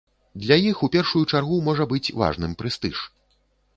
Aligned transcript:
Для 0.45 0.55
іх 0.69 0.79
у 0.87 0.87
першую 0.95 1.21
чаргу 1.33 1.59
можа 1.67 1.87
быць 1.93 2.13
важным 2.23 2.59
прэстыж. 2.63 2.95